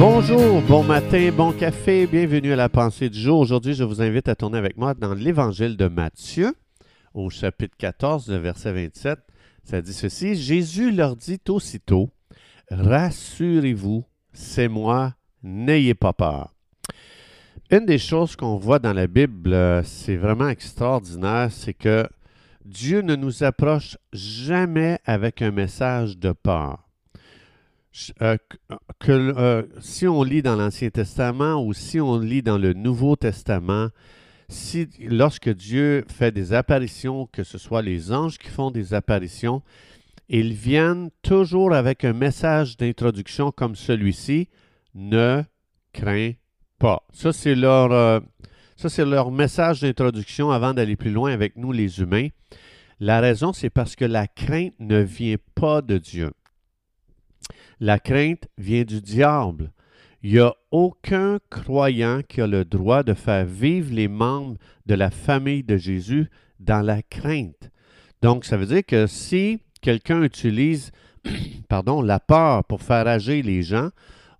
[0.00, 3.38] Bonjour, bon matin, bon café, bienvenue à la pensée du jour.
[3.38, 6.54] Aujourd'hui, je vous invite à tourner avec moi dans l'évangile de Matthieu,
[7.12, 9.18] au chapitre 14, verset 27.
[9.62, 12.08] Ça dit ceci, Jésus leur dit aussitôt,
[12.70, 16.54] Rassurez-vous, c'est moi, n'ayez pas peur.
[17.70, 22.08] Une des choses qu'on voit dans la Bible, c'est vraiment extraordinaire, c'est que
[22.64, 26.89] Dieu ne nous approche jamais avec un message de peur.
[28.22, 28.36] Euh,
[29.00, 33.16] que, euh, si on lit dans l'Ancien Testament ou si on lit dans le Nouveau
[33.16, 33.88] Testament,
[34.48, 39.62] si, lorsque Dieu fait des apparitions, que ce soit les anges qui font des apparitions,
[40.28, 44.48] ils viennent toujours avec un message d'introduction comme celui-ci,
[44.94, 45.42] ne
[45.92, 46.32] crains
[46.78, 47.02] pas.
[47.12, 48.20] Ça, c'est leur, euh,
[48.76, 52.28] ça, c'est leur message d'introduction avant d'aller plus loin avec nous, les humains.
[53.00, 56.30] La raison, c'est parce que la crainte ne vient pas de Dieu.
[57.80, 59.72] La crainte vient du diable.
[60.22, 64.94] Il n'y a aucun croyant qui a le droit de faire vivre les membres de
[64.94, 66.28] la famille de Jésus
[66.58, 67.70] dans la crainte.
[68.20, 70.92] Donc, ça veut dire que si quelqu'un utilise
[71.68, 73.90] pardon, la peur pour faire agir les gens,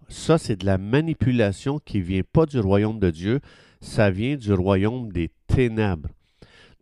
[0.09, 3.41] ça, c'est de la manipulation qui ne vient pas du royaume de Dieu,
[3.81, 6.09] ça vient du royaume des ténèbres.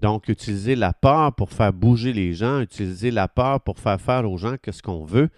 [0.01, 4.29] Donc, utiliser la peur pour faire bouger les gens, utiliser la peur pour faire faire
[4.29, 5.29] aux gens ce qu'on veut,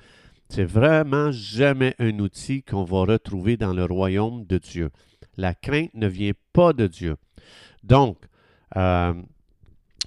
[0.50, 4.90] c'est vraiment jamais un outil qu'on va retrouver dans le royaume de Dieu.
[5.36, 7.16] La crainte ne vient pas de Dieu.
[7.84, 8.18] Donc,
[8.76, 9.14] euh,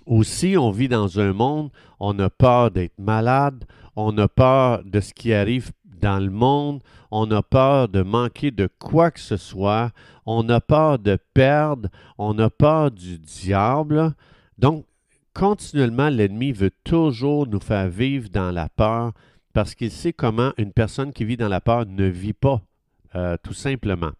[0.06, 3.64] aussi, on vit dans un monde, on a peur d'être malade,
[3.96, 8.52] on a peur de ce qui arrive dans le monde, on a peur de manquer
[8.52, 9.92] de quoi que ce soit,
[10.26, 14.14] on a peur de perdre, on a peur du diable.
[14.58, 14.86] Donc,
[15.34, 19.14] continuellement, l'ennemi veut toujours nous faire vivre dans la peur
[19.54, 22.62] parce qu'il sait comment une personne qui vit dans la peur ne vit pas,
[23.16, 24.12] euh, tout simplement.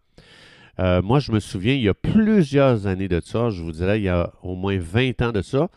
[0.78, 4.00] Euh, moi, je me souviens, il y a plusieurs années de ça, je vous dirais,
[4.00, 5.68] il y a au moins 20 ans de ça,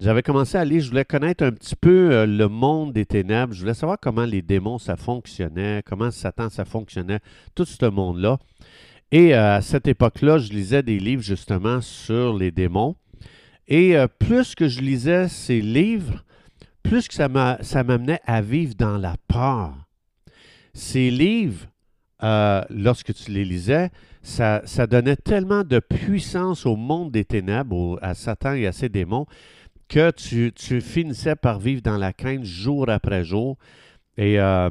[0.00, 3.52] j'avais commencé à aller, je voulais connaître un petit peu euh, le monde des ténèbres,
[3.52, 7.20] je voulais savoir comment les démons, ça fonctionnait, comment Satan, ça fonctionnait,
[7.54, 8.38] tout ce monde-là.
[9.12, 12.96] Et à cette époque-là, je lisais des livres justement sur les démons.
[13.68, 16.24] Et plus que je lisais ces livres,
[16.84, 19.74] plus que ça m'amenait à vivre dans la peur.
[20.74, 21.66] Ces livres,
[22.22, 23.90] euh, lorsque tu les lisais,
[24.22, 29.26] ça, donnait tellement de puissance au monde des ténèbres, à Satan et à ses démons,
[29.88, 33.56] que tu, finissais par vivre dans la crainte jour après jour.
[34.16, 34.70] Et euh,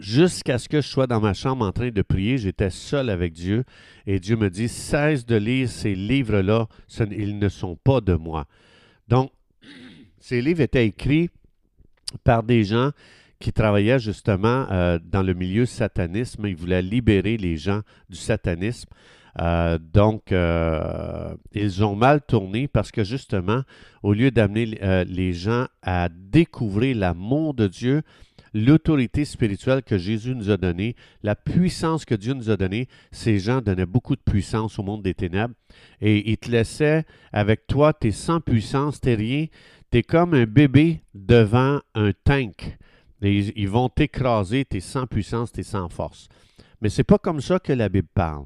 [0.00, 3.32] jusqu'à ce que je sois dans ma chambre en train de prier, j'étais seul avec
[3.32, 3.64] Dieu.
[4.06, 6.66] Et Dieu me dit, cesse de lire ces livres-là,
[7.10, 8.46] ils ne sont pas de moi.
[9.08, 9.30] Donc,
[10.26, 11.30] ces livres étaient écrits
[12.24, 12.90] par des gens
[13.38, 16.48] qui travaillaient justement euh, dans le milieu satanisme.
[16.48, 18.88] Ils voulaient libérer les gens du satanisme.
[19.40, 23.62] Euh, donc, euh, ils ont mal tourné parce que justement,
[24.02, 24.66] au lieu d'amener
[25.06, 28.02] les gens à découvrir l'amour de Dieu,
[28.56, 33.38] l'autorité spirituelle que Jésus nous a donnée, la puissance que Dieu nous a donnée, ces
[33.38, 35.54] gens donnaient beaucoup de puissance au monde des ténèbres
[36.00, 39.46] et ils te laissaient avec toi, t'es sans puissance, t'es rien,
[39.90, 42.76] tu es comme un bébé devant un tank.
[43.22, 46.28] ils, vont t'écraser, tu es sans puissance, tu es sans force.
[46.80, 48.44] Mais ce n'est pas comme ça que la Bible parle.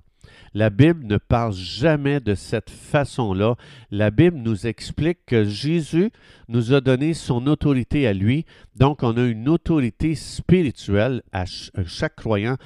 [0.53, 3.57] La Bible ne parle jamais de cette façon-là.
[3.91, 6.11] La Bible nous explique que Jésus
[6.49, 8.47] nous a donné son autorité à lui.
[8.77, 12.57] Donc, on a une autorité spirituelle à chaque croyant.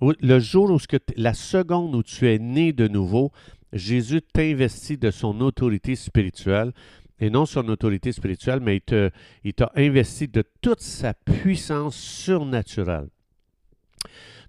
[0.00, 0.78] Le jour où,
[1.16, 3.32] la seconde où tu es né de nouveau,
[3.72, 6.72] Jésus t'investit de son autorité spirituelle
[7.22, 8.82] et non son autorité spirituelle, mais
[9.44, 13.06] il t'a investi de toute sa puissance surnaturelle.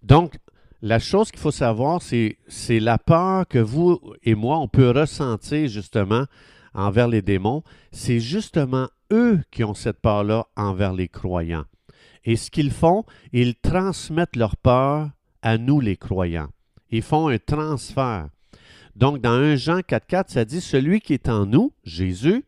[0.01, 0.38] Donc,
[0.81, 5.67] la chose qu'il faut savoir, c'est la peur que vous et moi, on peut ressentir
[5.67, 6.25] justement
[6.73, 7.63] envers les démons.
[7.91, 11.66] C'est justement eux qui ont cette peur-là envers les croyants.
[12.25, 15.11] Et ce qu'ils font, ils transmettent leur peur
[15.43, 16.49] à nous, les croyants.
[16.90, 18.29] Ils font un transfert.
[18.96, 22.43] Donc, dans 1 Jean 4.4, ça dit, celui qui est en nous, Jésus,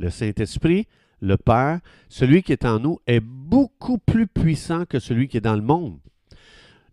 [0.00, 0.86] le Saint-Esprit,
[1.20, 5.42] le Père, celui qui est en nous est beaucoup plus puissant que celui qui est
[5.42, 5.98] dans le monde.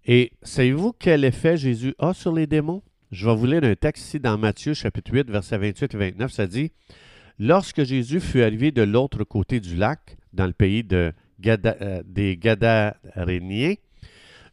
[0.05, 2.83] Et savez-vous quel effet Jésus a sur les démons?
[3.11, 6.31] Je vais vous lire un texte ici dans Matthieu chapitre 8, versets 28 et 29.
[6.31, 6.71] Ça dit,
[7.39, 11.13] Lorsque Jésus fut arrivé de l'autre côté du lac, dans le pays de
[11.45, 13.75] euh, des Gadaréniens,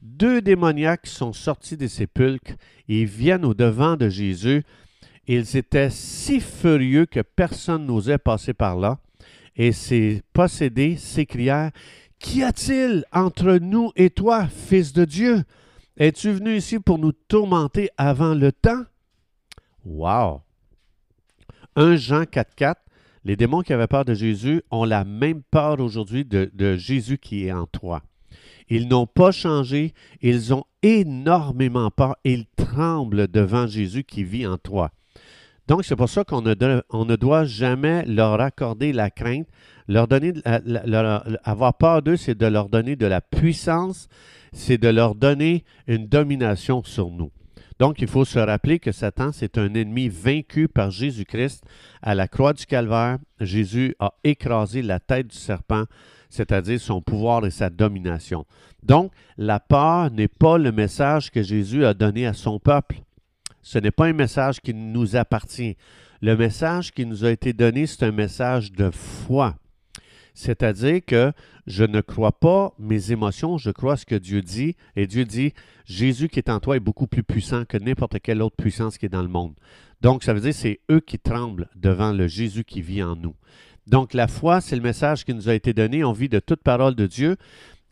[0.02, 2.52] deux démoniaques sont sortis des sépulcres
[2.88, 4.62] et viennent au devant de Jésus
[5.26, 8.98] ils étaient si furieux que personne n'osait passer par là.
[9.56, 11.70] Et ces possédés s'écrièrent
[12.18, 15.44] Qu'y a-t-il entre nous et toi, Fils de Dieu?
[15.96, 18.82] Es-tu venu ici pour nous tourmenter avant le temps?
[19.84, 20.40] Wow!
[21.76, 22.76] 1 Jean 4.4,
[23.24, 27.18] les démons qui avaient peur de Jésus ont la même peur aujourd'hui de, de Jésus
[27.18, 28.02] qui est en toi.
[28.68, 34.56] Ils n'ont pas changé, ils ont énormément peur, ils tremblent devant Jésus qui vit en
[34.56, 34.90] toi.
[35.66, 39.46] Donc, c'est pour ça qu'on ne, doit jamais leur accorder la crainte.
[41.44, 44.08] Avoir peur d'eux, c'est de leur donner de la puissance,
[44.52, 47.30] c'est de leur donner une domination sur nous.
[47.78, 51.64] Donc, il faut se rappeler que Satan, c'est un ennemi vaincu par Jésus-Christ.
[52.02, 55.84] À la croix du calvaire, Jésus a écrasé la tête du serpent,
[56.30, 58.44] c'est-à-dire son pouvoir et sa domination.
[58.82, 63.00] Donc, la peur n'est pas le message que Jésus a donné à son peuple.
[63.64, 65.76] Ce n'est pas un message qui nous appartient.
[66.20, 69.56] Le message qui nous a été donné, c'est un message de foi.
[70.34, 71.32] C'est-à-dire que
[71.66, 74.76] je ne crois pas mes émotions, je crois ce que Dieu dit.
[74.96, 75.54] Et Dieu dit,
[75.86, 79.06] Jésus qui est en toi est beaucoup plus puissant que n'importe quelle autre puissance qui
[79.06, 79.54] est dans le monde.
[80.02, 83.16] Donc, ça veut dire que c'est eux qui tremblent devant le Jésus qui vit en
[83.16, 83.34] nous.
[83.86, 86.04] Donc, la foi, c'est le message qui nous a été donné.
[86.04, 87.36] On vit de toute parole de Dieu.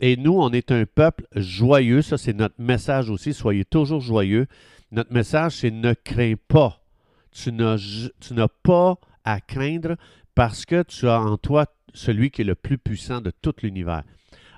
[0.04, 2.02] Et nous, on est un peuple joyeux.
[2.02, 3.32] Ça, c'est notre message aussi.
[3.32, 4.48] Soyez toujours joyeux.
[4.90, 6.82] Notre message, c'est ne crains pas.
[7.30, 9.94] Tu n'as pas à craindre
[10.34, 14.02] parce que tu as en toi celui qui est le plus puissant de tout l'univers.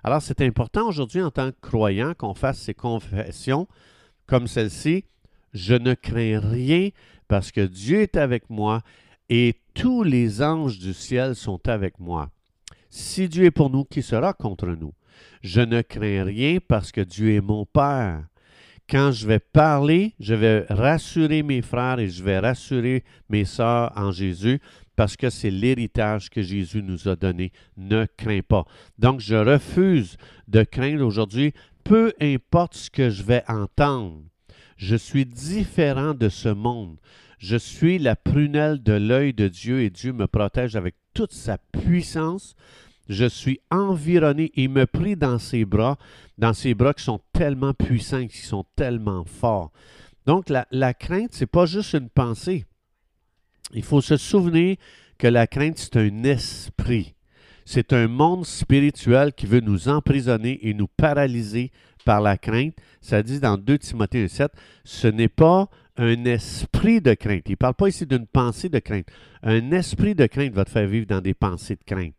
[0.02, 3.68] Alors, c'est important aujourd'hui en tant que croyant qu'on fasse ces confessions
[4.26, 5.04] comme celle-ci.
[5.52, 6.88] Je ne crains rien
[7.28, 8.80] parce que Dieu est avec moi
[9.28, 12.30] et tous les anges du ciel sont avec moi.
[12.88, 14.94] Si Dieu est pour nous, qui sera contre nous?
[15.42, 18.24] Je ne crains rien parce que Dieu est mon Père.
[18.88, 23.92] Quand je vais parler, je vais rassurer mes frères et je vais rassurer mes sœurs
[23.96, 24.60] en Jésus
[24.94, 27.52] parce que c'est l'héritage que Jésus nous a donné.
[27.76, 28.64] Ne crains pas.
[28.98, 30.16] Donc, je refuse
[30.48, 31.52] de craindre aujourd'hui,
[31.82, 34.22] peu importe ce que je vais entendre.
[34.76, 36.98] Je suis différent de ce monde.
[37.38, 41.58] Je suis la prunelle de l'œil de Dieu et Dieu me protège avec toute sa
[41.58, 42.54] puissance.
[43.08, 45.98] Je suis environné, il me prie dans ses bras,
[46.38, 49.72] dans ses bras qui sont tellement puissants, qui sont tellement forts.
[50.26, 52.64] Donc, la, la crainte, ce n'est pas juste une pensée.
[53.74, 54.76] Il faut se souvenir
[55.18, 57.14] que la crainte, c'est un esprit.
[57.64, 61.72] C'est un monde spirituel qui veut nous emprisonner et nous paralyser
[62.04, 62.76] par la crainte.
[63.00, 64.48] Ça dit dans 2 Timothée 1,7,
[64.84, 67.44] ce n'est pas un esprit de crainte.
[67.46, 69.06] Il ne parle pas ici d'une pensée de crainte.
[69.42, 72.14] Un esprit de crainte va te faire vivre dans des pensées de crainte.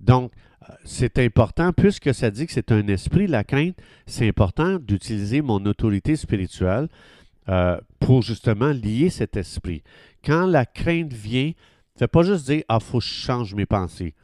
[0.00, 0.32] Donc,
[0.68, 3.76] euh, c'est important, puisque ça dit que c'est un esprit, la crainte,
[4.06, 6.88] c'est important d'utiliser mon autorité spirituelle
[7.48, 9.82] euh, pour justement lier cet esprit.
[10.24, 11.52] Quand la crainte vient,
[12.00, 14.14] ne pas juste dire Ah, faut que je change mes pensées.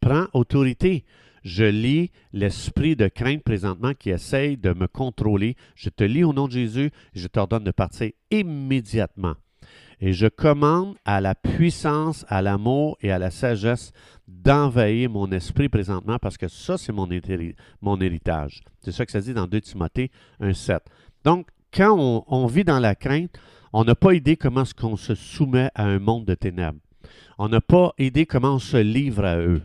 [0.00, 1.04] Prends autorité.
[1.42, 5.56] Je lis l'esprit de crainte présentement qui essaye de me contrôler.
[5.74, 6.90] Je te lis au nom de Jésus.
[7.14, 9.34] Je t'ordonne de partir immédiatement.
[10.00, 13.92] Et je commande à la puissance, à l'amour et à la sagesse
[14.26, 17.08] d'envahir mon esprit présentement parce que ça, c'est mon,
[18.00, 18.62] héritage.
[18.80, 20.10] C'est ça que ça dit dans 2 Timothée
[20.40, 20.80] 1,7.
[21.24, 23.36] Donc, quand on, vit dans la crainte,
[23.72, 26.78] on n'a pas idée comment est-ce qu'on se soumet à un monde de ténèbres.
[27.38, 29.62] On n'a pas idée comment on se livre à eux.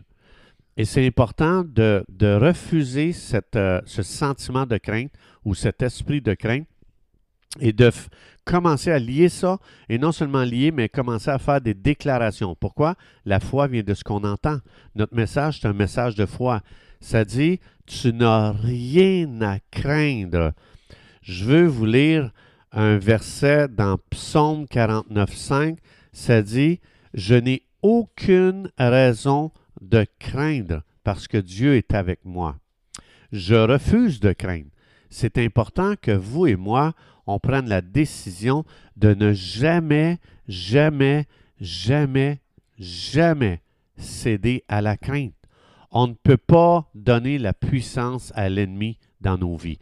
[0.76, 3.14] Et c'est important de, refuser
[3.56, 5.12] euh, ce sentiment de crainte
[5.44, 6.68] ou cet esprit de crainte
[7.60, 7.92] et de
[8.50, 12.56] commencer à lier ça, et non seulement lier, mais commencer à faire des déclarations.
[12.60, 12.96] Pourquoi?
[13.24, 14.58] La foi vient de ce qu'on entend.
[14.96, 16.62] Notre message, c'est un message de foi.
[17.00, 20.54] Ça dit, tu n'as rien à craindre.
[21.22, 22.32] Je veux vous lire
[22.72, 25.78] un verset dans Psaume 49.5.
[26.12, 26.80] Ça dit,
[27.14, 32.56] je n'ai aucune raison de craindre parce que Dieu est avec moi.
[33.32, 34.72] Je refuse de craindre.
[35.12, 36.94] C'est important que vous et moi,
[37.30, 38.66] on prenne la décision
[38.98, 40.18] de ne jamais,
[40.48, 41.28] jamais,
[41.62, 42.40] jamais,
[42.78, 43.62] jamais
[43.98, 45.34] céder à la crainte.
[45.92, 49.80] On ne peut pas donner la puissance à l'ennemi dans nos vies.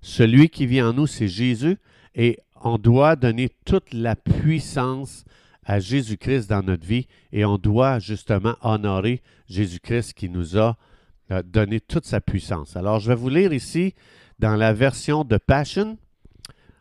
[0.00, 1.78] Celui qui vit en nous, c'est Jésus,
[2.14, 5.24] et on doit donner toute la puissance
[5.68, 10.76] à Jésus-Christ dans notre vie et on doit justement honorer Jésus-Christ qui nous a
[11.30, 12.74] euh, donné toute sa puissance.
[12.74, 13.94] Alors, je vais vous lire ici
[14.38, 15.98] dans la version de Passion,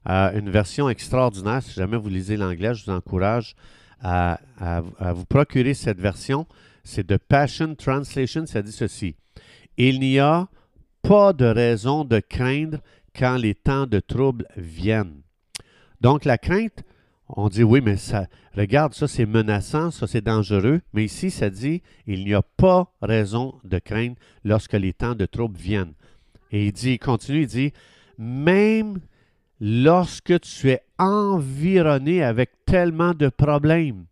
[0.07, 1.61] une version extraordinaire.
[1.61, 3.55] Si jamais vous lisez l'anglais, je vous encourage
[4.01, 6.47] à, à vous procurer cette version.
[6.83, 9.15] C'est de Passion Translation, ça dit ceci.
[9.77, 10.47] Il n'y a
[11.01, 12.79] pas de raison de craindre
[13.15, 15.21] quand les temps de trouble viennent.
[16.01, 16.83] Donc, la crainte,
[17.29, 20.81] on dit oui, mais ça, regarde, ça c'est menaçant, ça c'est dangereux.
[20.93, 25.25] Mais ici, ça dit il n'y a pas raison de craindre lorsque les temps de
[25.25, 25.93] trouble viennent.
[26.51, 27.73] Et il dit, il continue, il dit
[28.17, 28.99] même
[29.59, 34.05] lorsque tu es environné avec tellement de problèmes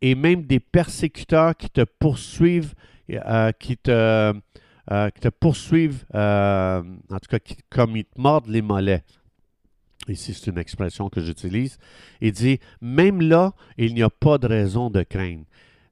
[0.00, 2.74] et même des persécuteurs qui te poursuivent,
[3.10, 7.38] euh, qui, te, euh, qui te poursuivent, euh, en tout cas
[7.70, 9.04] comme ils te mordent les mollets.
[10.08, 11.78] Ici, c'est une expression que j'utilise.
[12.20, 15.44] Il dit, même là, il n'y a pas de raison de craindre.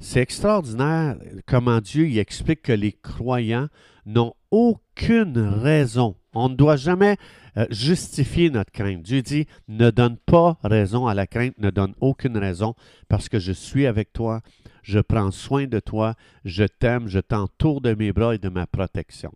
[0.03, 1.17] C'est extraordinaire
[1.47, 3.69] comment Dieu y explique que les croyants
[4.07, 6.17] n'ont aucune raison.
[6.33, 7.19] On ne doit jamais
[7.59, 9.03] euh, justifier notre crainte.
[9.03, 12.75] Dieu dit, ne donne pas raison à la crainte, ne donne aucune raison,
[13.09, 14.41] parce que je suis avec toi,
[14.83, 16.15] je prends soin de toi,
[16.47, 19.33] je t'aime, je t'entoure de mes bras et de ma protection.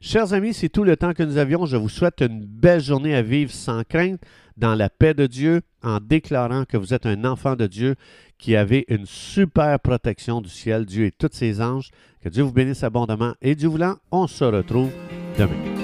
[0.00, 1.66] Chers amis, c'est tout le temps que nous avions.
[1.66, 4.20] Je vous souhaite une belle journée à vivre sans crainte,
[4.56, 7.94] dans la paix de Dieu, en déclarant que vous êtes un enfant de Dieu
[8.38, 11.90] qui avait une super protection du ciel, Dieu et tous ses anges.
[12.22, 14.90] Que Dieu vous bénisse abondamment et du voulant, on se retrouve
[15.38, 15.77] demain.